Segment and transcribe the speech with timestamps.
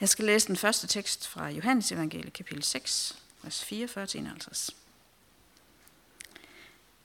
[0.00, 4.74] Jeg skal læse den første tekst fra Johannes evangelie, kapitel 6, vers 44-51.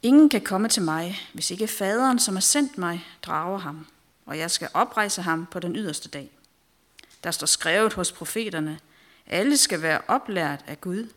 [0.02, 3.88] Ingen kan komme til mig, hvis ikke faderen, som har sendt mig, drager ham,
[4.26, 6.32] og jeg skal oprejse ham på den yderste dag.
[7.24, 8.80] Der står skrevet hos profeterne,
[9.28, 11.10] alle skal være oplært af Gud.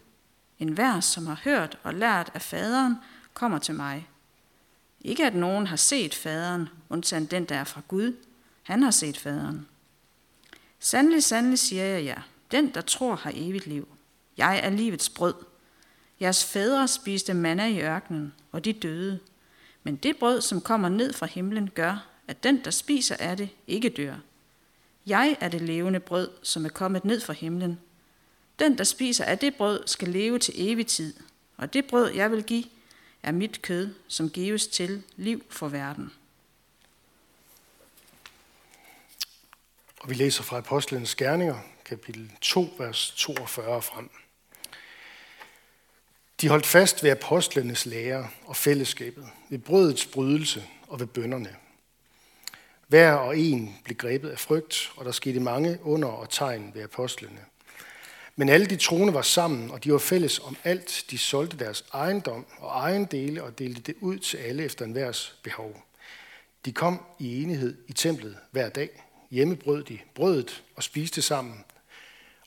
[0.58, 2.96] En hver, som har hørt og lært af faderen,
[3.34, 4.08] kommer til mig.
[5.00, 8.16] Ikke at nogen har set faderen, undtagen den, der er fra Gud.
[8.62, 9.66] Han har set faderen.
[10.84, 12.20] Sandelig, sandelig siger jeg jer,
[12.50, 13.88] den, der tror, har evigt liv.
[14.36, 15.34] Jeg er livets brød.
[16.20, 19.18] Jeres fædre spiste manna i ørkenen, og de døde.
[19.82, 23.48] Men det brød, som kommer ned fra himlen, gør, at den, der spiser af det,
[23.66, 24.14] ikke dør.
[25.06, 27.80] Jeg er det levende brød, som er kommet ned fra himlen.
[28.58, 31.14] Den, der spiser af det brød, skal leve til evig tid,
[31.56, 32.64] og det brød, jeg vil give,
[33.22, 36.12] er mit kød, som gives til liv for verden.
[40.04, 44.10] Og vi læser fra Apostlenes Gerninger, kapitel 2, vers 42 frem.
[46.40, 51.56] De holdt fast ved apostlenes lære og fællesskabet, ved brødets brydelse og ved bønderne.
[52.88, 56.82] Hver og en blev grebet af frygt, og der skete mange under og tegn ved
[56.82, 57.40] apostlene.
[58.36, 61.04] Men alle de troende var sammen, og de var fælles om alt.
[61.10, 65.38] De solgte deres ejendom og egen dele og delte det ud til alle efter enhvers
[65.42, 65.82] behov.
[66.64, 69.04] De kom i enighed i templet hver dag
[69.34, 71.64] hjemmebrød de brødet og spiste sammen.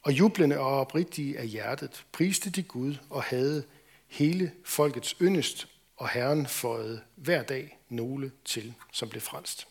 [0.01, 3.65] Og jublende og oprigtige af hjertet priste de Gud og havde
[4.07, 9.67] hele folkets yndest, og Herren føjede hver dag nogle til, som blev frelst.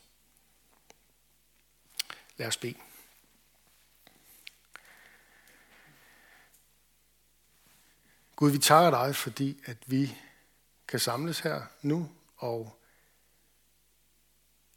[2.37, 2.75] Lad os bede.
[8.37, 10.17] Gud, vi takker dig, fordi at vi
[10.89, 12.81] kan samles her nu, og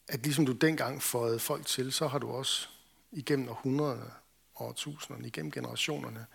[0.09, 2.67] at ligesom du dengang fåede folk til, så har du også
[3.11, 4.11] igennem århundrederne
[4.55, 6.25] og tusinderne, igennem generationerne,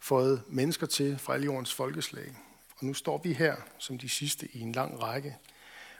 [0.00, 2.36] fået mennesker til fra alle jordens folkeslag.
[2.78, 5.36] Og nu står vi her som de sidste i en lang række.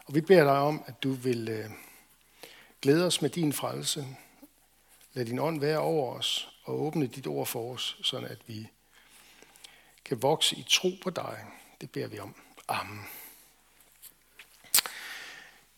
[0.07, 1.71] Og vi beder dig om, at du vil øh,
[2.83, 4.07] glæde os med din frelse.
[5.15, 8.69] Lad din ånd være over os og åbne dit ord for os, sådan at vi
[10.05, 11.45] kan vokse i tro på dig.
[11.81, 12.35] Det beder vi om.
[12.69, 13.22] Amen.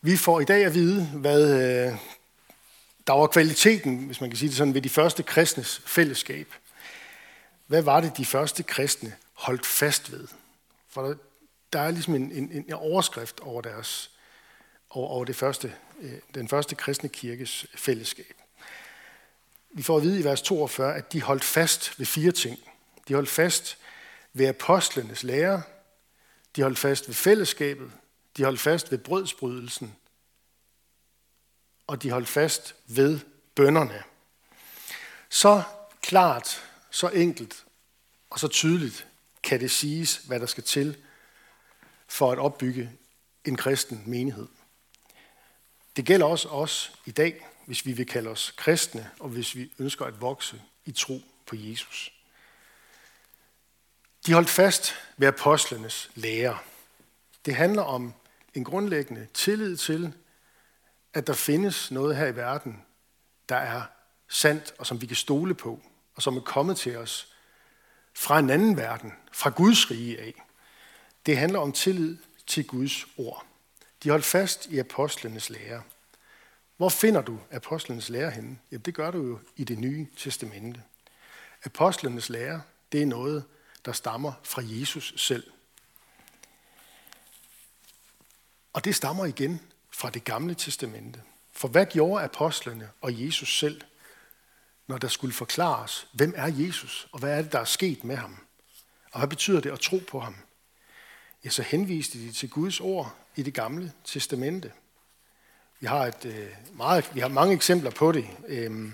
[0.05, 1.97] Vi får i dag at vide, hvad øh,
[3.07, 6.47] der var kvaliteten, hvis man kan sige det sådan, ved de første kristnes fællesskab.
[7.67, 10.27] Hvad var det, de første kristne holdt fast ved?
[10.89, 11.15] For
[11.73, 14.11] der er ligesom en, en, en overskrift over, deres,
[14.89, 18.35] over, over det første, øh, den første kristne kirkes fællesskab.
[19.73, 22.59] Vi får at vide i vers 42, at de holdt fast ved fire ting.
[23.07, 23.77] De holdt fast
[24.33, 25.61] ved apostlenes lære,
[26.55, 27.91] de holdt fast ved fællesskabet,
[28.37, 29.95] de holdt fast ved brødsbrydelsen,
[31.87, 33.19] og de holdt fast ved
[33.55, 34.03] bønderne.
[35.29, 35.63] Så
[36.01, 37.65] klart, så enkelt
[38.29, 39.07] og så tydeligt
[39.43, 40.97] kan det siges, hvad der skal til
[42.07, 42.91] for at opbygge
[43.45, 44.47] en kristen menighed.
[45.95, 49.71] Det gælder også os i dag, hvis vi vil kalde os kristne, og hvis vi
[49.79, 52.13] ønsker at vokse i tro på Jesus.
[54.25, 56.57] De holdt fast ved apostlenes lære.
[57.45, 58.13] Det handler om
[58.55, 60.13] en grundlæggende tillid til,
[61.13, 62.81] at der findes noget her i verden,
[63.49, 63.81] der er
[64.27, 65.81] sandt og som vi kan stole på,
[66.15, 67.33] og som er kommet til os
[68.13, 70.43] fra en anden verden, fra Guds rige af.
[71.25, 72.17] Det handler om tillid
[72.47, 73.45] til Guds ord.
[74.03, 75.81] De holdt fast i apostlenes lære.
[76.77, 78.59] Hvor finder du apostlenes lære henne?
[78.71, 80.81] Jamen, det gør du jo i det nye testamente.
[81.63, 82.61] Apostlenes lære,
[82.91, 83.43] det er noget,
[83.85, 85.51] der stammer fra Jesus selv.
[88.75, 91.21] Og det stammer igen fra det gamle testamente.
[91.51, 93.81] For hvad gjorde apostlene og Jesus selv,
[94.87, 98.15] når der skulle forklares, hvem er Jesus, og hvad er det, der er sket med
[98.15, 98.37] ham?
[99.11, 100.35] Og hvad betyder det at tro på ham?
[101.43, 104.71] Ja, så henviste de til Guds ord i det gamle testamente.
[105.79, 108.93] Vi har, et, øh, meget, vi har mange eksempler på det, øhm,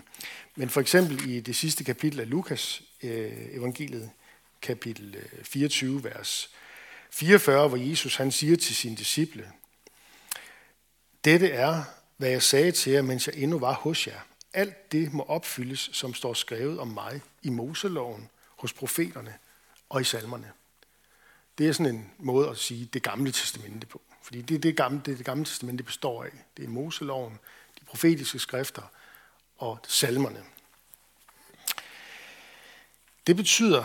[0.55, 4.09] men for eksempel i det sidste kapitel af Lukas øh, evangeliet,
[4.61, 6.49] kapitel øh, 24, vers
[7.11, 9.51] 44, hvor Jesus han siger til sine disciple,
[11.25, 11.83] dette er,
[12.17, 14.19] hvad jeg sagde til jer, mens jeg endnu var hos jer.
[14.53, 19.33] Alt det må opfyldes, som står skrevet om mig i Moseloven, hos profeterne
[19.89, 20.51] og i salmerne.
[21.57, 24.01] Det er sådan en måde at sige det gamle testamente på.
[24.21, 26.31] Fordi det er det gamle, det, det gamle testamente består af.
[26.57, 27.39] Det er Moseloven,
[27.79, 28.81] de profetiske skrifter
[29.57, 30.43] og salmerne.
[33.27, 33.83] Det betyder,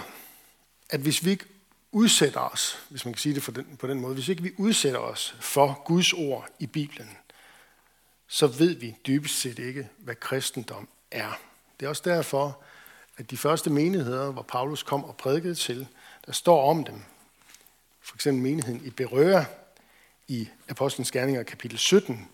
[0.90, 1.44] at hvis vi ikke
[1.92, 4.52] udsætter os, hvis man kan sige det på den, på den måde, hvis ikke vi
[4.56, 7.16] udsætter os for Guds ord i Bibelen,
[8.28, 11.40] så ved vi dybest set ikke, hvad kristendom er.
[11.80, 12.62] Det er også derfor,
[13.16, 15.88] at de første menigheder, hvor Paulus kom og prædikede til,
[16.26, 17.02] der står om dem.
[18.00, 19.44] For eksempel menigheden i Berøa
[20.28, 22.28] i Apostlenes Gerninger kapitel 17.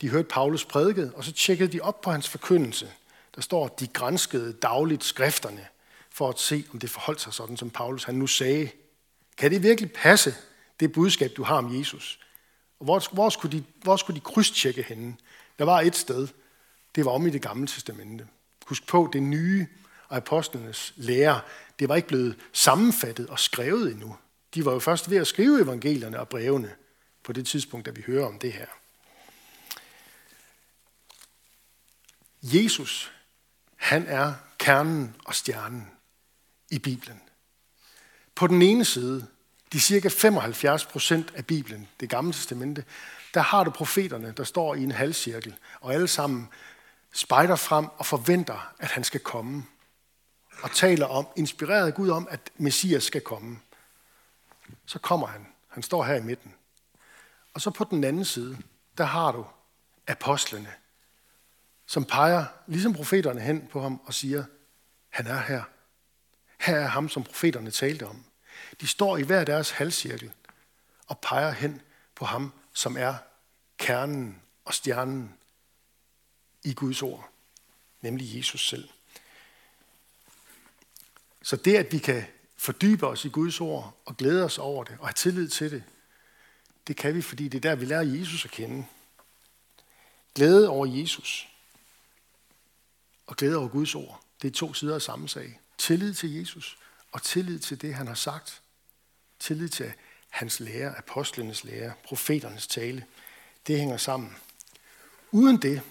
[0.00, 2.92] De hørte Paulus prædike, og så tjekkede de op på hans forkyndelse.
[3.34, 5.66] Der står, at de grænskede dagligt skrifterne
[6.10, 8.70] for at se, om det forholdt sig sådan, som Paulus han nu sagde.
[9.36, 10.34] Kan det virkelig passe,
[10.80, 12.20] det budskab, du har om Jesus?
[12.80, 15.16] Og hvor, hvor, skulle, de, hvor skulle de krydstjekke henne?
[15.58, 16.28] Der var et sted,
[16.94, 18.26] det var om i det gamle testamente.
[18.66, 19.66] Husk på, det nye
[20.08, 21.40] og apostlenes lære,
[21.78, 24.16] det var ikke blevet sammenfattet og skrevet endnu.
[24.54, 26.74] De var jo først ved at skrive evangelierne og brevene
[27.22, 28.66] på det tidspunkt, da vi hører om det her.
[32.42, 33.12] Jesus,
[33.76, 35.90] han er kernen og stjernen
[36.70, 37.20] i Bibelen.
[38.34, 39.26] På den ene side,
[39.72, 42.84] de cirka 75 procent af Bibelen, det gamle testamente,
[43.34, 46.48] der har du profeterne, der står i en halvcirkel, og alle sammen
[47.12, 49.64] spejder frem og forventer, at han skal komme.
[50.62, 53.60] Og taler om, inspireret af Gud om, at Messias skal komme.
[54.86, 55.46] Så kommer han.
[55.68, 56.54] Han står her i midten.
[57.54, 58.58] Og så på den anden side,
[58.98, 59.46] der har du
[60.06, 60.72] apostlene,
[61.86, 64.44] som peger, ligesom profeterne, hen på ham og siger,
[65.08, 65.62] han er her.
[66.60, 68.24] Her er ham, som profeterne talte om.
[68.80, 70.32] De står i hver deres halvcirkel
[71.06, 71.82] og peger hen
[72.14, 73.14] på ham, som er
[73.78, 75.34] kernen og stjernen
[76.64, 77.30] i Guds ord,
[78.00, 78.88] nemlig Jesus selv.
[81.42, 82.24] Så det, at vi kan
[82.56, 85.84] fordybe os i Guds ord og glæde os over det og have tillid til det,
[86.86, 88.86] det kan vi, fordi det er der, vi lærer Jesus at kende.
[90.34, 91.48] Glæde over Jesus
[93.26, 95.60] og glæde over Guds ord, det er to sider af samme sag.
[95.78, 96.78] Tillid til Jesus
[97.12, 98.62] og tillid til det, han har sagt.
[99.38, 99.92] Tillid til
[100.28, 103.04] hans lære, apostlenes lære, profeternes tale.
[103.66, 104.36] Det hænger sammen.
[105.30, 105.82] Uden det,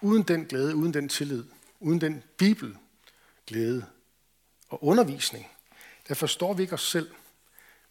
[0.00, 1.44] uden den glæde, uden den tillid,
[1.80, 2.76] uden den bibel,
[3.46, 3.86] glæde
[4.68, 5.46] og undervisning,
[6.08, 7.10] der forstår vi ikke os selv.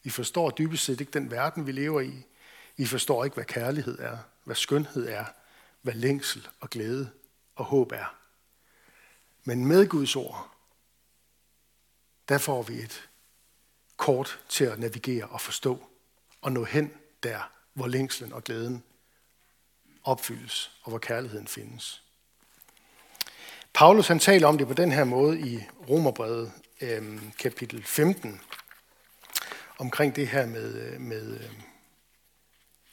[0.03, 2.25] Vi forstår dybest set ikke den verden, vi lever i.
[2.77, 5.25] Vi forstår ikke, hvad kærlighed er, hvad skønhed er,
[5.81, 7.11] hvad længsel og glæde
[7.55, 8.15] og håb er.
[9.43, 10.51] Men med Guds ord,
[12.31, 13.09] der får vi et
[13.97, 15.83] kort til at navigere og forstå
[16.41, 16.93] og nå hen
[17.23, 18.83] der, hvor længslen og glæden
[20.03, 22.03] opfyldes og hvor kærligheden findes.
[23.73, 26.51] Paulus han taler om det på den her måde i Romerbrevet
[26.81, 28.41] øh, kapitel 15
[29.77, 31.51] omkring det her med, øh, med, øh,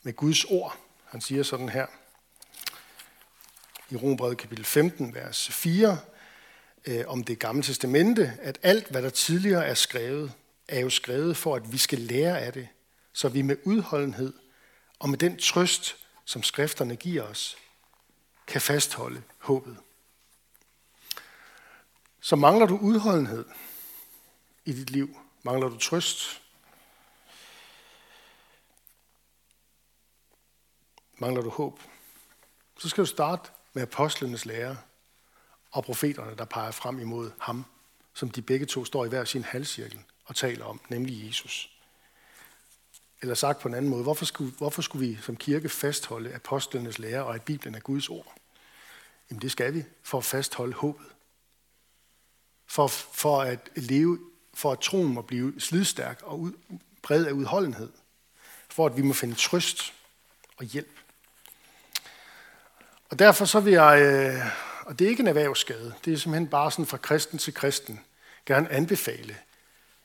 [0.02, 0.76] med Guds ord.
[1.04, 1.86] Han siger sådan her
[3.90, 5.98] i Romerbrevet kapitel 15, vers 4,
[6.86, 10.32] øh, om det gamle testamente, at alt, hvad der tidligere er skrevet,
[10.68, 12.68] er jo skrevet for, at vi skal lære af det,
[13.12, 14.32] så vi med udholdenhed
[14.98, 17.56] og med den trøst, som skrifterne giver os,
[18.46, 19.76] kan fastholde håbet.
[22.20, 23.44] Så mangler du udholdenhed
[24.64, 26.42] i dit liv, mangler du trøst,
[31.18, 31.80] mangler du håb,
[32.78, 34.76] så skal du starte med apostlenes lære
[35.70, 37.64] og profeterne, der peger frem imod ham,
[38.14, 41.70] som de begge to står i hver sin halvcirkel og taler om, nemlig Jesus.
[43.22, 46.98] Eller sagt på en anden måde, hvorfor skulle, hvorfor skulle vi som kirke fastholde apostlenes
[46.98, 48.34] lære og at Bibelen er Guds ord?
[49.30, 51.06] Jamen det skal vi for at fastholde håbet.
[52.66, 54.18] For, for at leve,
[54.54, 56.52] for at troen må blive slidstærk og ud,
[57.02, 57.92] bred af udholdenhed.
[58.68, 59.94] For at vi må finde trøst
[60.56, 60.98] og hjælp.
[63.10, 66.48] Og derfor så vil jeg, øh, og det er ikke en erhvervsskade, det er simpelthen
[66.48, 68.00] bare sådan fra kristen til kristen,
[68.46, 69.36] gerne anbefale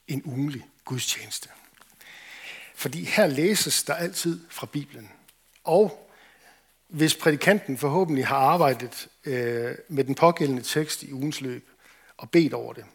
[0.08, 1.50] en ugenlig gudstjeneste.
[2.75, 5.12] Fordi her læses der altid fra Bibelen.
[5.63, 6.10] Og
[6.88, 11.70] hvis prædikanten forhåbentlig har arbejdet øh, med den pågældende tekst i ugens løb
[12.18, 12.86] og bedt over det,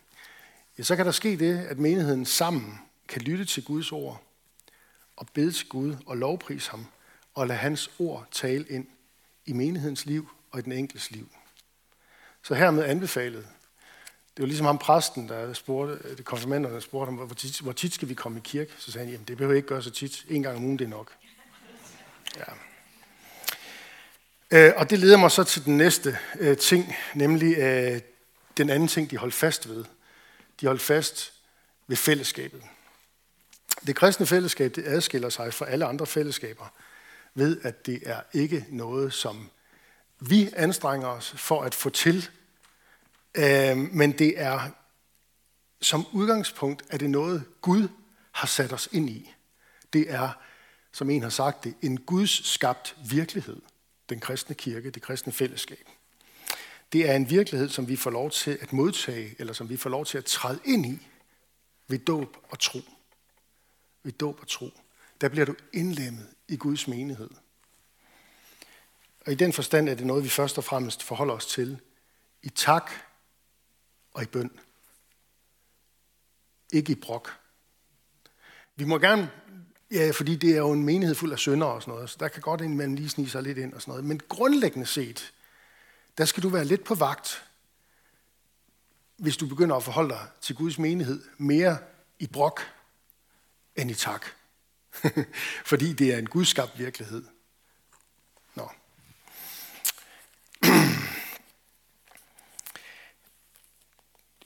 [0.79, 2.79] ja, så kan der ske det, at menigheden sammen
[3.09, 4.23] kan lytte til Guds ord
[5.17, 6.87] og bede til Gud og lovprise ham
[7.35, 8.87] og lade hans ord tale ind
[9.47, 11.29] i menighedens liv og i den enkeltes liv.
[12.49, 13.47] Så hermed anbefalet.
[14.37, 17.73] Det var ligesom ham præsten, der spurgte, det konfirmanderne der spurgte ham, hvor tit, hvor
[17.73, 18.73] tit skal vi komme i kirke?
[18.79, 20.25] Så sagde han, jamen det behøver ikke gøre så tit.
[20.29, 21.13] En gang om ugen, det er nok.
[22.37, 22.45] Ja.
[24.51, 28.01] Øh, og det leder mig så til den næste øh, ting, nemlig øh,
[28.57, 29.85] den anden ting, de holdt fast ved.
[30.61, 31.33] De holdt fast
[31.87, 32.63] ved fællesskabet.
[33.87, 36.73] Det kristne fællesskab det adskiller sig fra alle andre fællesskaber
[37.35, 39.51] ved, at det er ikke noget, som
[40.21, 42.29] vi anstrenger os for at få til,
[43.35, 44.71] øh, men det er
[45.81, 47.89] som udgangspunkt, er det noget, Gud
[48.33, 49.35] har sat os ind i.
[49.93, 50.31] Det er,
[50.93, 53.63] som en har sagt det, en Guds skabt virkelighed,
[54.09, 55.89] den kristne kirke, det kristne fællesskab.
[56.93, 59.91] Det er en virkelighed, som vi får lov til at modtage, eller som vi får
[59.91, 60.99] lov til at træde ind i
[61.89, 62.79] ved dåb og tro.
[64.03, 64.71] Ved dåb og tro.
[65.21, 67.31] Der bliver du indlemmet i Guds menighed.
[69.27, 71.81] Og i den forstand er det noget, vi først og fremmest forholder os til
[72.43, 72.93] i tak
[74.19, 74.51] og i bøn.
[76.73, 77.39] Ikke i brok.
[78.77, 79.31] Vi må gerne,
[79.91, 82.29] ja, fordi det er jo en menighed fuld af sønder og sådan noget, så der
[82.29, 84.05] kan godt indimellem lige snige sig lidt ind og sådan noget.
[84.05, 85.33] Men grundlæggende set,
[86.19, 87.45] der skal du være lidt på vagt,
[89.17, 91.79] hvis du begynder at forholde dig til Guds menighed mere
[92.19, 92.61] i brok
[93.77, 94.27] end i tak.
[95.71, 97.25] fordi det er en gudskabt virkelighed.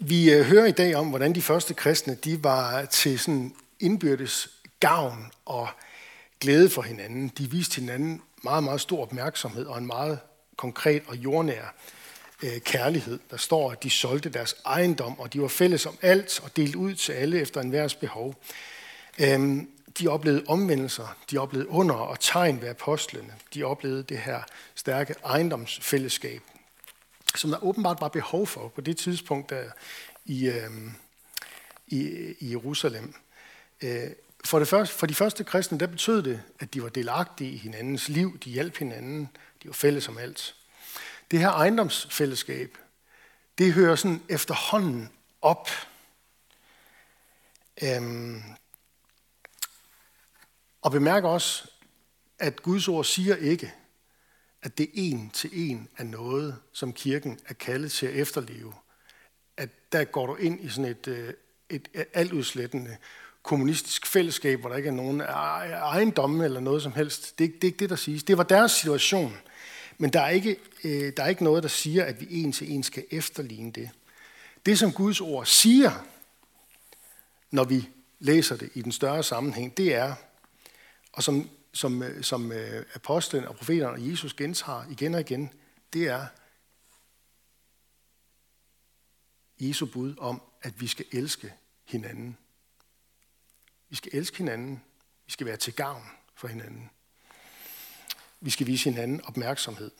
[0.04, 4.48] Vi øh, hører i dag om, hvordan de første kristne de var til sådan indbyrdes
[4.80, 5.68] gavn og
[6.40, 7.28] glæde for hinanden.
[7.38, 10.18] De viste hinanden meget, meget stor opmærksomhed og en meget
[10.56, 11.74] konkret og jordnær
[12.42, 13.18] øh, kærlighed.
[13.30, 16.74] Der står, at de solgte deres ejendom, og de var fælles om alt og delt
[16.74, 18.34] ud til alle efter enhvers behov.
[19.18, 19.68] Øhm,
[19.98, 23.34] de oplevede omvendelser, de oplevede under og tegn ved apostlene.
[23.54, 24.40] De oplevede det her
[24.74, 26.42] stærke ejendomsfællesskab,
[27.36, 29.64] som der åbenbart var behov for på det tidspunkt der
[30.24, 30.70] i, øh,
[31.86, 32.00] i,
[32.38, 33.14] i Jerusalem.
[33.82, 34.10] Øh,
[34.44, 37.56] for, det første, for de første kristne, der betød det, at de var delagtige i
[37.56, 39.28] hinandens liv, de hjalp hinanden,
[39.62, 40.54] de var fælles om alt.
[41.30, 42.78] Det her ejendomsfællesskab,
[43.58, 45.10] det hører sådan efterhånden
[45.42, 45.68] op.
[47.82, 48.42] Øhm,
[50.82, 51.70] og bemærk også,
[52.38, 53.74] at Guds ord siger ikke,
[54.62, 58.72] at det en til en er noget, som kirken er kaldet til at efterleve.
[59.56, 61.34] At der går du ind i sådan et, øh,
[61.70, 62.04] et, øh,
[62.64, 62.98] et
[63.42, 67.38] kommunistisk fællesskab, hvor der ikke er nogen ejendomme eller noget som helst.
[67.38, 68.22] Det, det er ikke det, der siges.
[68.22, 69.36] Det var deres situation.
[69.98, 72.72] Men der er, ikke, øh, der er ikke noget, der siger, at vi en til
[72.72, 73.90] en skal efterligne det.
[74.66, 76.06] Det, som Guds ord siger,
[77.50, 77.88] når vi
[78.18, 80.14] læser det i den større sammenhæng, det er,
[81.12, 85.52] og som, som, øh, som øh, apostlen og profeterne og Jesus gentager igen og igen,
[85.92, 86.26] det er
[89.60, 92.36] Jesu bud om, at vi skal elske hinanden.
[93.88, 94.82] Vi skal elske hinanden.
[95.26, 96.90] Vi skal være til gavn for hinanden.
[98.40, 99.90] Vi skal vise hinanden opmærksomhed.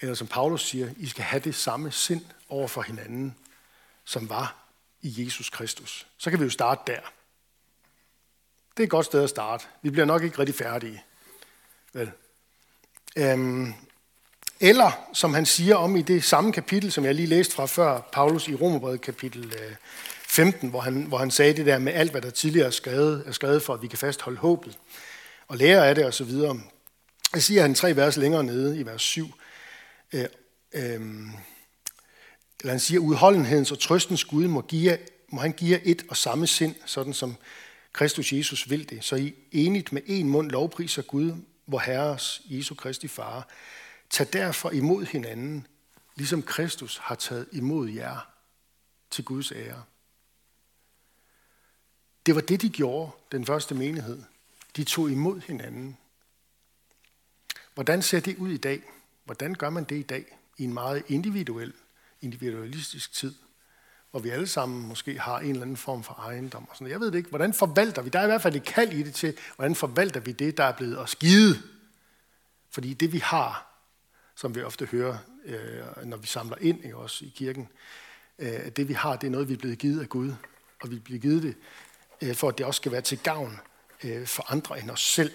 [0.00, 3.36] Eller som Paulus siger, I skal have det samme sind over for hinanden,
[4.04, 4.68] som var
[5.00, 6.06] i Jesus Kristus.
[6.18, 7.00] Så kan vi jo starte der.
[8.76, 9.66] Det er et godt sted at starte.
[9.82, 11.02] Vi bliver nok ikke rigtig færdige.
[11.92, 12.10] Vel?
[13.16, 13.74] Øhm,
[14.60, 18.00] eller, som han siger om i det samme kapitel, som jeg lige læste fra før,
[18.12, 19.76] Paulus i Romerbrevet kapitel øh,
[20.28, 23.22] 15, hvor han, hvor han sagde det der med alt, hvad der tidligere er skrevet,
[23.26, 24.78] er skrevet for, at vi kan fastholde håbet
[25.48, 26.30] og lære af det osv.
[27.34, 29.26] Jeg siger han tre vers længere nede i vers 7.
[30.12, 30.24] Øh,
[30.72, 31.00] øh,
[32.60, 34.98] eller han siger, udholdenhedens og trøstens Gud må, give,
[35.28, 37.36] må han give et og samme sind, sådan som
[37.92, 39.04] Kristus Jesus vil det.
[39.04, 41.32] Så I enigt med en mund lovpriser Gud,
[41.64, 43.48] hvor Herres Jesu Kristi Far.
[44.10, 45.66] Tag derfor imod hinanden,
[46.16, 48.30] ligesom Kristus har taget imod jer
[49.10, 49.84] til Guds ære.
[52.26, 54.22] Det var det, de gjorde, den første menighed.
[54.76, 55.96] De tog imod hinanden.
[57.74, 58.82] Hvordan ser det ud i dag?
[59.24, 61.72] Hvordan gør man det i dag i en meget individuel,
[62.20, 63.34] individualistisk tid,
[64.10, 67.00] hvor vi alle sammen måske har en eller anden form for ejendom og sådan Jeg
[67.00, 67.28] ved det ikke.
[67.28, 68.10] Hvordan forvalter vi?
[68.10, 70.64] Der er i hvert fald et kald i det til, hvordan forvalter vi det, der
[70.64, 71.62] er blevet os givet?
[72.70, 73.66] Fordi det vi har,
[74.36, 77.68] som vi ofte hører, øh, når vi samler ind ikke, også i kirken,
[78.38, 80.32] øh, det vi har, det er noget, vi er blevet givet af Gud.
[80.82, 81.54] Og vi er blevet givet det
[82.22, 83.60] Øh, for at det også skal være til gavn
[84.04, 85.32] øh, for andre end os selv.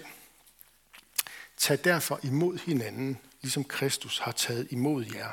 [1.56, 5.30] Tag derfor imod hinanden, ligesom Kristus har taget imod jer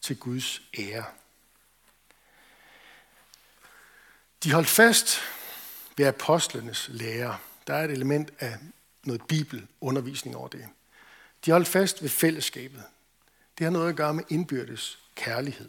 [0.00, 1.04] til Guds ære.
[4.44, 5.20] De holdt fast
[5.96, 7.38] ved apostlenes lære.
[7.66, 8.58] Der er et element af
[9.04, 10.68] noget bibelundervisning over det.
[11.44, 12.82] De holdt fast ved fællesskabet.
[13.58, 15.68] Det har noget at gøre med indbyrdes kærlighed,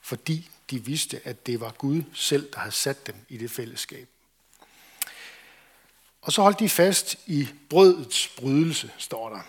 [0.00, 4.08] fordi de vidste, at det var Gud selv, der havde sat dem i det fællesskab.
[6.22, 9.42] Og så holdt de fast i brødets brydelse, står der.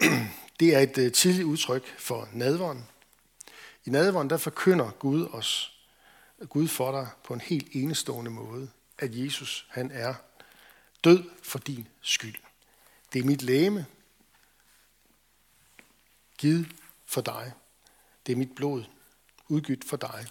[0.60, 2.88] Det er et øh, tidligt udtryk for nadveren.
[3.86, 5.78] I nadvånden, der forkynder Gud os,
[6.48, 10.14] Gud for dig på en helt enestående måde, at Jesus han er
[11.04, 12.34] død for din skyld.
[13.12, 13.86] Det er mit læme,
[16.38, 16.68] givet
[17.04, 17.52] for dig.
[18.26, 18.84] Det er mit blod,
[19.48, 20.26] udgydt for dig.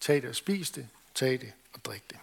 [0.00, 2.18] Tag det og spis det, tag det og drik det.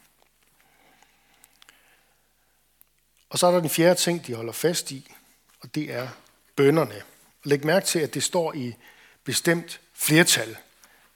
[3.29, 5.15] Og så er der den fjerde ting, de holder fast i,
[5.59, 6.09] og det er
[6.55, 7.03] bønderne.
[7.43, 8.75] Læg mærke til, at det står i
[9.23, 10.57] bestemt flertal.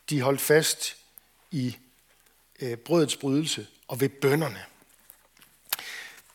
[0.10, 0.96] De holdt fast
[1.51, 1.77] i
[2.62, 4.60] øh, brødets brydelse og ved bønderne.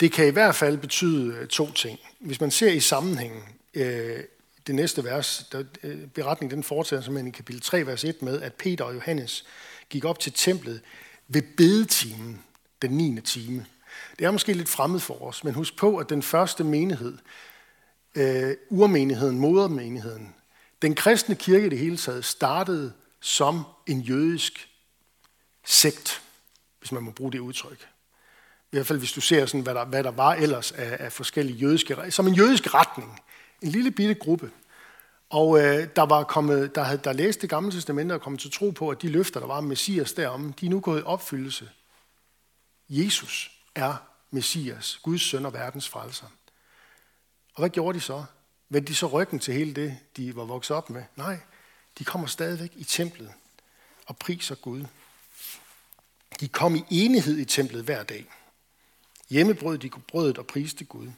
[0.00, 1.98] Det kan i hvert fald betyde øh, to ting.
[2.18, 3.42] Hvis man ser i sammenhængen,
[3.74, 4.24] øh,
[4.66, 8.42] det næste vers, der, øh, beretningen den fortsætter som i kapitel 3, vers 1 med,
[8.42, 9.44] at Peter og Johannes
[9.88, 10.80] gik op til templet
[11.28, 12.44] ved bedetimen,
[12.82, 13.20] den 9.
[13.20, 13.66] time.
[14.18, 17.18] Det er måske lidt fremmed for os, men husk på, at den første menighed,
[18.14, 20.34] øh, urmenigheden, modermenigheden,
[20.82, 24.68] den kristne kirke i det hele taget, startede som en jødisk
[25.64, 26.22] sekt,
[26.78, 27.88] hvis man må bruge det udtryk.
[28.72, 31.12] I hvert fald hvis du ser, sådan, hvad, der, hvad der var ellers af, af
[31.12, 33.20] forskellige jødiske, som en jødisk retning.
[33.62, 34.50] En lille bitte gruppe.
[35.30, 38.52] Og øh, der var kommet, der havde der læste det gamle testamente og kom til
[38.52, 41.04] tro på, at de løfter, der var om Messias derom, de er nu gået i
[41.04, 41.70] opfyldelse.
[42.88, 43.94] Jesus er
[44.30, 46.26] Messias, Guds søn og verdens frelser.
[47.54, 48.24] Og hvad gjorde de så?
[48.72, 51.02] Vendte de så ryggen til hele det, de var vokset op med?
[51.16, 51.38] Nej,
[51.98, 53.32] de kommer stadigvæk i templet
[54.06, 54.84] og priser Gud.
[56.40, 58.26] De kom i enighed i templet hver dag.
[59.30, 61.08] Hjemmebrød de brødet og priste Gud.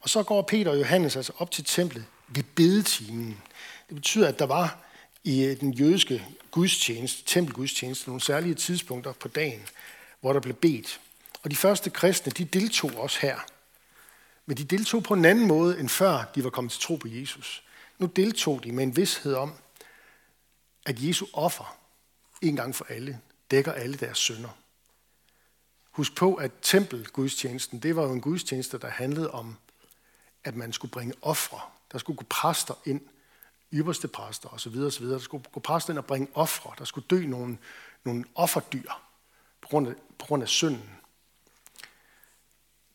[0.00, 3.40] Og så går Peter og Johannes altså op til templet ved bedetimen.
[3.88, 4.78] Det betyder, at der var
[5.24, 9.62] i øh, den jødiske gudstjeneste, tempelgudstjeneste, nogle særlige tidspunkter på dagen,
[10.20, 11.00] hvor der blev bedt.
[11.42, 13.38] Og de første kristne, de deltog også her.
[14.46, 17.08] Men de deltog på en anden måde, end før de var kommet til tro på
[17.08, 17.64] Jesus.
[17.98, 19.52] Nu deltog de med en vidshed om,
[20.86, 21.76] at Jesu offer
[22.42, 23.20] en gang for alle
[23.50, 24.48] dækker alle deres synder.
[25.90, 29.56] Husk på, at tempelgudstjenesten, det var jo en gudstjeneste, der handlede om,
[30.44, 31.60] at man skulle bringe ofre.
[31.92, 33.00] Der skulle gå præster ind,
[33.72, 34.78] ypperste præster osv.
[34.78, 35.06] osv.
[35.06, 36.70] Der skulle gå præster ind og bringe ofre.
[36.78, 37.58] Der skulle dø nogle,
[38.04, 38.90] nogle offerdyr
[39.60, 40.90] på grund, af, på grund af synden.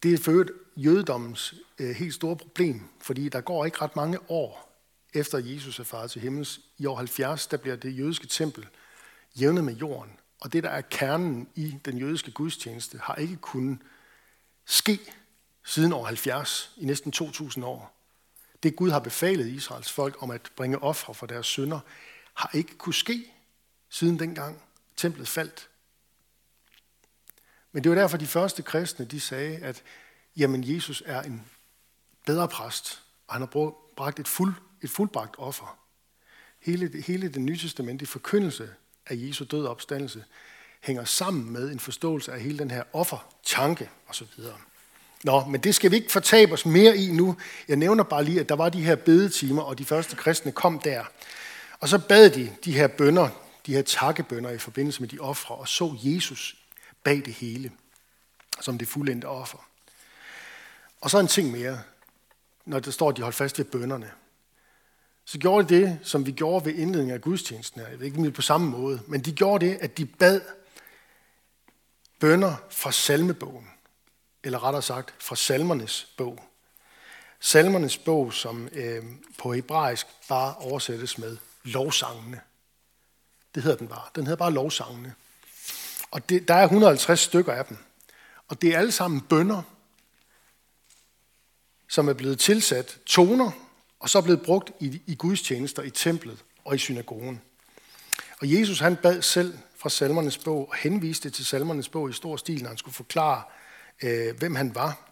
[0.04, 0.46] Det er for
[0.78, 4.70] jødedommens øh, helt store problem, fordi der går ikke ret mange år
[5.14, 6.60] efter Jesus er faret til himmels.
[6.78, 8.68] I år 70, der bliver det jødiske tempel
[9.40, 10.12] jævnet med jorden.
[10.40, 13.80] Og det, der er kernen i den jødiske gudstjeneste, har ikke kunnet
[14.66, 15.00] ske
[15.66, 17.96] siden år 70, i næsten 2000 år.
[18.64, 21.80] Det Gud har befalet Israels folk om at bringe ofre for deres synder,
[22.34, 23.34] har ikke kunne ske
[23.90, 24.62] siden dengang
[24.96, 25.69] templet faldt.
[27.72, 29.84] Men det var derfor, de første kristne de sagde, at
[30.38, 31.46] jamen, Jesus er en
[32.26, 35.80] bedre præst, og han har bragt et, fuld, et fuldbragt offer.
[36.62, 38.70] Hele, hele det nye testament forkyndelse
[39.08, 40.24] af Jesu død og opstandelse
[40.82, 44.28] hænger sammen med en forståelse af hele den her offertanke osv.
[45.24, 47.38] Nå, men det skal vi ikke fortabe os mere i nu.
[47.68, 50.80] Jeg nævner bare lige, at der var de her bedetimer, og de første kristne kom
[50.80, 51.04] der.
[51.80, 53.30] Og så bad de de her bønder,
[53.66, 56.59] de her takkebønder i forbindelse med de ofre, og så Jesus
[57.04, 57.72] bag det hele,
[58.62, 59.70] som det fuldendte offer.
[61.02, 61.82] Og så en ting mere,
[62.66, 64.12] når der står, at de holdt fast ved bønderne.
[65.26, 67.88] Så gjorde de det, som vi gjorde ved indledningen af gudstjenesten her.
[67.88, 70.42] Jeg ved ikke på samme måde, men de gjorde det, at de bad
[72.20, 73.70] bønder fra salmebogen,
[74.44, 76.44] eller rettere sagt fra salmernes bog.
[77.40, 79.04] Salmernes bog, som øh,
[79.38, 82.42] på hebraisk bare oversættes med lovsangene.
[83.56, 84.10] Det hedder den bare.
[84.16, 85.14] Den hedder bare lovsangene.
[86.12, 87.78] Og det, der er 150 stykker af dem.
[88.48, 89.62] Og det er alle sammen bønder,
[91.88, 93.52] som er blevet tilsat toner,
[94.00, 97.42] og så er blevet brugt i, i Guds tjenester i templet og i synagogen.
[98.42, 102.38] Og Jesus han bad selv fra salmernes bog og henviste til salmernes bog i stor
[102.38, 103.44] stil, når han skulle forklare,
[104.04, 105.10] øh, hvem han var.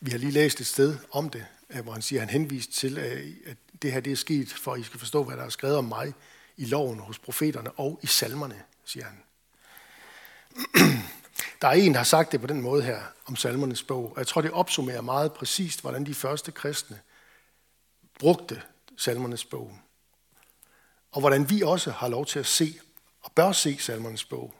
[0.00, 2.72] Vi har lige læst et sted om det, øh, hvor han siger, at han henviste
[2.72, 5.44] til, øh, at det her det er sket, for at I skal forstå, hvad der
[5.44, 6.14] er skrevet om mig
[6.56, 9.22] i loven hos profeterne og i salmerne, siger han.
[11.62, 14.18] Der er en, der har sagt det på den måde her om salmernes bog, og
[14.18, 17.00] jeg tror, det opsummerer meget præcist, hvordan de første kristne
[18.18, 18.62] brugte
[18.96, 19.78] salmernes bog.
[21.12, 22.80] Og hvordan vi også har lov til at se
[23.20, 24.54] og bør se salmernes bog.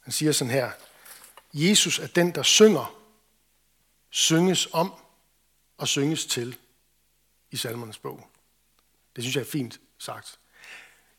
[0.00, 0.70] Han siger sådan her,
[1.52, 3.00] Jesus er den, der synger,
[4.10, 4.94] synges om
[5.78, 6.56] og synges til
[7.50, 8.26] i salmernes bog.
[9.16, 10.38] Det synes jeg er fint sagt.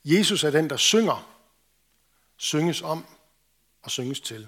[0.05, 1.35] Jesus er den, der synger,
[2.37, 3.05] synges om
[3.85, 4.47] og synges til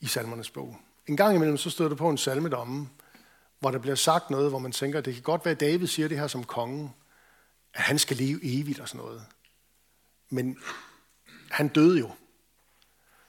[0.00, 0.76] i salmernes bog.
[1.06, 2.88] En gang imellem så stod du på en salmedomme,
[3.60, 6.08] hvor der bliver sagt noget, hvor man tænker, det kan godt være, at David siger
[6.08, 6.94] det her som kongen,
[7.74, 9.22] at han skal leve evigt og sådan noget.
[10.30, 10.58] Men
[11.50, 12.10] han døde jo.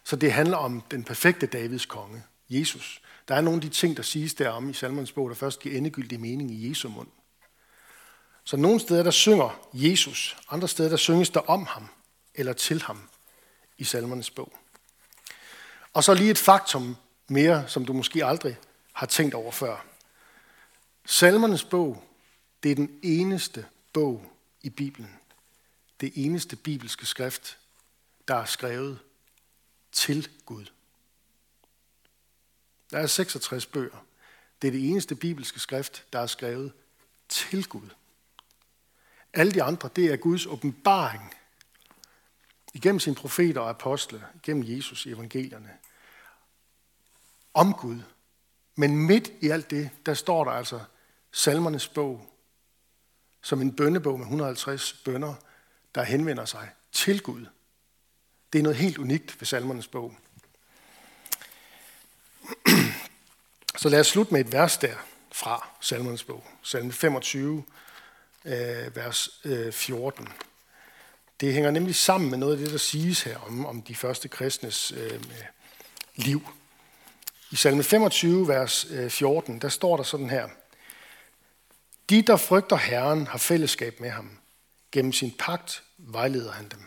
[0.03, 3.01] Så det handler om den perfekte Davids konge, Jesus.
[3.27, 5.77] Der er nogle af de ting, der siges derom i Salmons bog, der først giver
[5.77, 7.08] endegyldig mening i Jesu mund.
[8.43, 11.88] Så nogle steder, der synger Jesus, andre steder, der synges der om ham
[12.36, 13.10] eller til ham
[13.79, 14.57] i Salmernes bog.
[15.93, 16.95] Og så lige et faktum
[17.27, 18.57] mere, som du måske aldrig
[18.93, 19.85] har tænkt over før.
[21.05, 22.03] Salmernes bog,
[22.63, 25.15] det er den eneste bog i Bibelen.
[26.01, 27.57] Det eneste bibelske skrift,
[28.27, 28.99] der er skrevet
[29.91, 30.65] til Gud.
[32.91, 34.05] Der er 66 bøger.
[34.61, 36.71] Det er det eneste bibelske skrift, der er skrevet
[37.29, 37.89] til Gud.
[39.33, 41.33] Alle de andre, det er Guds åbenbaring
[42.73, 45.69] igennem sine profeter og apostle, igennem Jesus i evangelierne,
[47.53, 47.99] om Gud.
[48.75, 50.79] Men midt i alt det, der står der altså
[51.32, 52.25] salmernes bog,
[53.41, 55.36] som en bønnebog med 150 bønder,
[55.95, 57.45] der henvender sig til Gud.
[58.53, 60.15] Det er noget helt unikt ved salmernes bog.
[63.77, 64.95] Så lad os slutte med et vers der
[65.32, 66.47] fra salmernes bog.
[66.63, 67.63] Salme 25,
[68.45, 70.27] øh, vers øh, 14.
[71.39, 74.28] Det hænger nemlig sammen med noget af det, der siges her om, om de første
[74.28, 75.23] kristnes øh,
[76.15, 76.49] liv.
[77.52, 80.49] I salme 25, vers øh, 14, der står der sådan her.
[82.10, 84.38] De, der frygter Herren, har fællesskab med ham.
[84.91, 86.84] Gennem sin pagt vejleder han dem.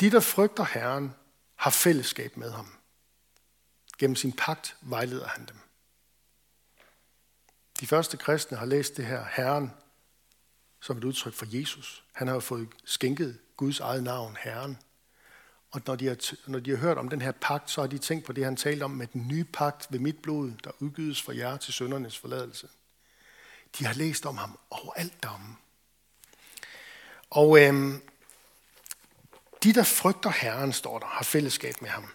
[0.00, 1.14] De, der frygter Herren,
[1.56, 2.72] har fællesskab med ham.
[3.98, 5.56] Gennem sin pagt vejleder han dem.
[7.80, 9.72] De første kristne har læst det her Herren
[10.86, 12.04] som et udtryk for Jesus.
[12.12, 14.78] Han har jo fået skænket Guds eget navn, Herren.
[15.70, 17.98] Og når de, har, når de har hørt om den her pagt, så har de
[17.98, 21.22] tænkt på det, han talte om med den nye pagt ved mit blod, der udgives
[21.22, 22.68] for jer til søndernes forladelse.
[23.78, 25.56] De har læst om ham overalt deromme.
[27.30, 28.02] Og øhm,
[29.62, 32.06] de, der frygter Herren, står der, har fællesskab med ham.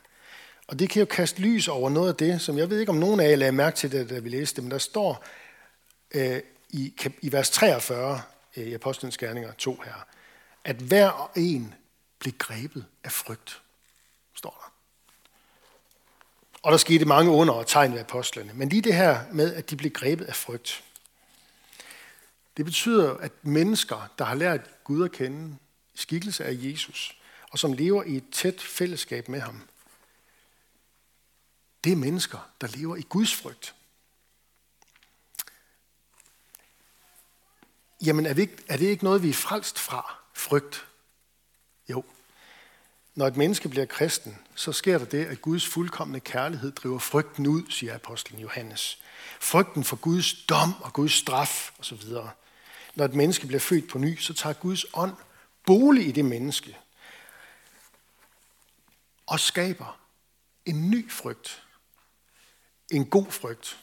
[0.68, 2.96] Og det kan jo kaste lys over noget af det, som jeg ved ikke, om
[2.96, 5.26] nogen af jer lagde mærke til det, da vi læste det, men der står
[6.12, 8.22] øh, i, i vers 43
[8.58, 10.06] Øh, i Apostlenes Gerninger 2 her,
[10.64, 11.76] at hver og en
[12.20, 13.62] blev grebet af frygt,
[14.34, 14.74] står der.
[16.64, 18.54] Og der skete mange under og tegn ved apostlene.
[18.54, 20.84] Men lige det her med, at de blev grebet af frygt,
[22.58, 25.58] det betyder, at mennesker, der har lært Gud at kende,
[25.96, 27.18] skikkelse af Jesus,
[27.52, 29.68] og som lever i et tæt fællesskab med ham,
[31.84, 33.76] det er mennesker, der lever i Guds frygt.
[38.06, 40.16] Jamen er, vi ikke, er det ikke noget, vi er frelst fra?
[40.34, 40.88] Frygt?
[41.90, 42.04] Jo.
[43.16, 47.48] Når et menneske bliver kristen, så sker der det, at Guds fuldkommende kærlighed driver frygten
[47.48, 49.02] ud, siger apostlen Johannes.
[49.40, 52.02] Frygten for Guds dom og Guds straf osv.
[52.96, 55.16] Når et menneske bliver født på ny, så tager Guds ånd
[55.66, 56.78] bolig i det menneske
[59.26, 60.00] og skaber
[60.66, 61.64] en ny frygt.
[62.92, 63.80] En god frygt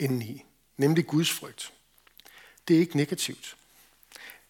[0.00, 0.44] indeni,
[0.76, 1.72] nemlig Guds frygt
[2.68, 3.56] det er ikke negativt.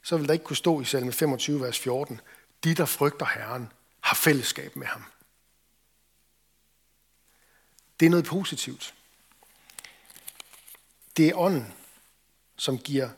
[0.02, 2.20] Så vil der ikke kunne stå i salme 25, vers 14,
[2.64, 5.04] de, der frygter Herren, har fællesskab med ham.
[8.00, 8.94] Det er noget positivt.
[11.16, 11.74] Det er ånden,
[12.56, 13.10] som giver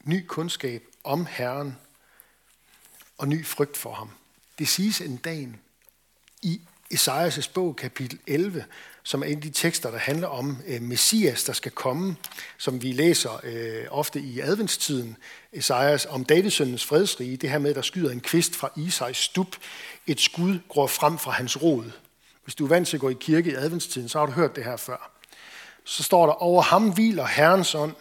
[0.00, 1.78] ny kundskab om Herren
[3.18, 4.10] og ny frygt for ham.
[4.58, 5.48] Det siges en dag
[6.42, 6.60] i
[6.94, 8.64] Esajas' bog, kapitel 11,
[9.06, 12.16] som er en af de tekster, der handler om øh, Messias, der skal komme,
[12.58, 15.16] som vi læser øh, ofte i adventstiden.
[15.52, 19.56] Esajas om Davidsøndens fredsrige, det her med, at der skyder en kvist fra Isais stup,
[20.06, 21.90] et skud går frem fra hans rod.
[22.44, 24.56] Hvis du er vant til at gå i kirke i adventstiden, så har du hørt
[24.56, 25.10] det her før.
[25.84, 27.94] Så står der, over ham hviler Herrens ånd,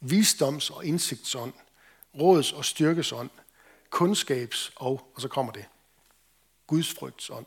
[0.00, 1.52] visdoms- og indsigtsånd,
[2.14, 3.30] råds- og styrkesånd,
[3.94, 5.64] kundskabs- og, og så kommer det,
[6.66, 7.46] Guds frygtsånd.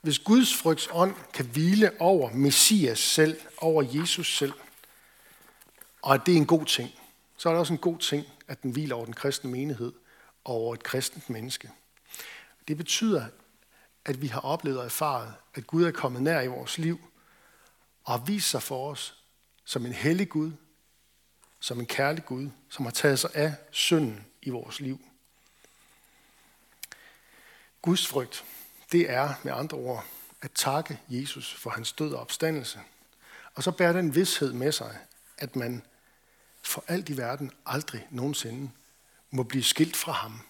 [0.00, 4.52] Hvis Guds frygts ånd kan hvile over Messias selv, over Jesus selv,
[6.02, 6.90] og at det er en god ting,
[7.36, 9.92] så er det også en god ting, at den hviler over den kristne menighed
[10.44, 11.70] og over et kristent menneske.
[12.68, 13.26] Det betyder,
[14.04, 17.00] at vi har oplevet og erfaret, at Gud er kommet nær i vores liv
[18.04, 19.16] og har vist sig for os
[19.64, 20.52] som en hellig Gud,
[21.60, 25.00] som en kærlig Gud, som har taget sig af synden i vores liv.
[27.82, 28.44] Guds frygt
[28.92, 30.04] det er med andre ord
[30.42, 32.80] at takke Jesus for hans død og opstandelse.
[33.54, 34.98] Og så bærer den vidshed med sig,
[35.38, 35.82] at man
[36.62, 38.70] for alt i verden aldrig nogensinde
[39.30, 40.40] må blive skilt fra ham.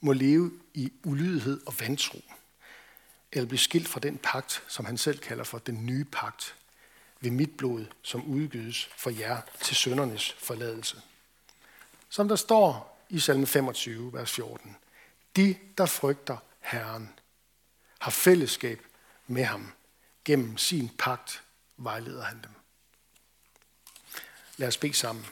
[0.00, 2.20] Må leve i ulydighed og vantro.
[3.32, 6.54] Eller blive skilt fra den pagt, som han selv kalder for den nye pagt.
[7.20, 11.02] Ved mit blod, som udgydes for jer til søndernes forladelse.
[12.08, 14.76] Som der står i salme 25, vers 14.
[15.36, 17.10] De, der frygter Herren,
[18.04, 18.86] har fællesskab
[19.26, 19.72] med ham.
[20.24, 21.42] Gennem sin pagt
[21.76, 22.50] vejleder han dem.
[24.56, 25.26] Lad os bede sammen.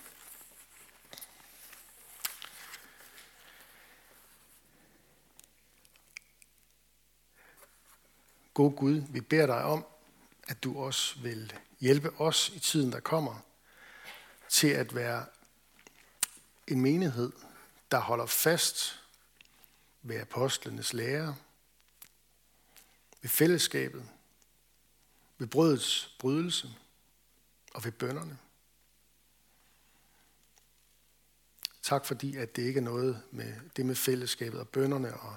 [8.55, 9.87] God Gud, vi beder dig om,
[10.49, 13.41] at du også vil hjælpe os i tiden, der kommer,
[14.49, 15.27] til at være
[16.67, 17.33] en menighed,
[17.91, 19.03] der holder fast
[20.03, 21.37] ved apostlenes lære,
[23.23, 24.05] ved fællesskabet,
[25.39, 26.69] ved brødets brydelse
[27.75, 28.39] og ved bønderne.
[31.83, 35.37] Tak fordi, at det ikke er noget med det med fællesskabet og bønderne og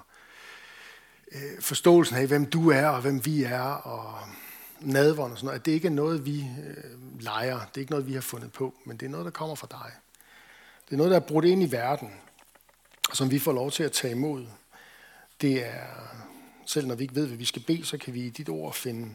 [1.32, 4.28] øh, forståelsen af, hvem du er og hvem vi er og
[4.80, 7.58] nadvånd og sådan noget, at det ikke er noget, vi øh, leger.
[7.58, 9.68] Det er ikke noget, vi har fundet på, men det er noget, der kommer fra
[9.70, 9.92] dig.
[10.84, 12.12] Det er noget, der er brudt ind i verden,
[13.12, 14.46] som vi får lov til at tage imod.
[15.40, 16.16] Det er,
[16.66, 18.74] selv når vi ikke ved, hvad vi skal bede, så kan vi i dit ord
[18.74, 19.14] finde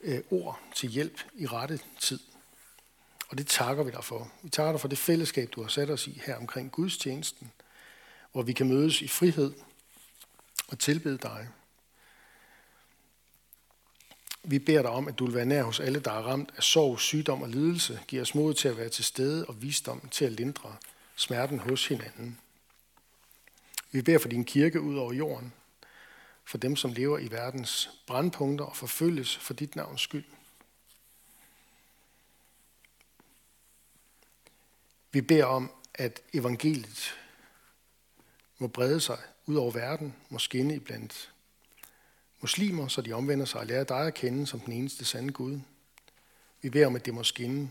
[0.00, 2.20] øh, ord til hjælp i rette tid.
[3.28, 4.32] Og det takker vi dig for.
[4.42, 7.52] Vi takker dig for det fællesskab, du har sat os i her omkring gudstjenesten,
[8.32, 9.52] hvor vi kan mødes i frihed
[10.68, 11.48] og tilbede dig.
[14.44, 16.62] Vi beder dig om, at du vil være nær hos alle, der er ramt af
[16.62, 18.00] sorg, sygdom og lidelse.
[18.08, 20.76] Giv os mod til at være til stede og visdom til at lindre
[21.16, 22.38] smerten hos hinanden.
[23.90, 25.52] Vi beder for din kirke ud over jorden,
[26.48, 30.24] for dem, som lever i verdens brandpunkter og forfølges for dit navns skyld.
[35.12, 37.14] Vi beder om, at evangeliet
[38.58, 41.32] må brede sig ud over verden, må skinne iblandt
[42.40, 45.60] muslimer, så de omvender sig og lærer dig at kende som den eneste sande Gud.
[46.62, 47.70] Vi beder om, at det må skinne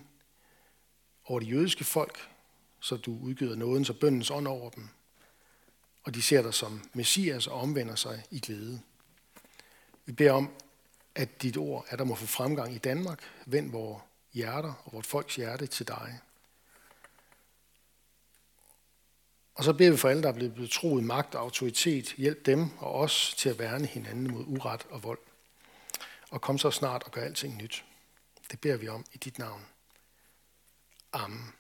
[1.26, 2.30] over det jødiske folk,
[2.80, 4.90] så du udgyder nådens og bøndens ånd over dem,
[6.08, 8.82] og de ser dig som Messias og omvender sig i glæde.
[10.06, 10.50] Vi beder om,
[11.16, 13.24] at dit ord er der må få fremgang i Danmark.
[13.46, 16.20] Vend vores hjerter og vort folks hjerte til dig.
[19.56, 22.14] Og så beder vi for alle, der er blevet betroet magt og autoritet.
[22.14, 25.20] Hjælp dem og os til at værne hinanden mod uret og vold.
[26.30, 27.86] Og kom så snart og gør alting nyt.
[28.52, 29.66] Det beder vi om i dit navn.
[31.14, 31.54] Amen.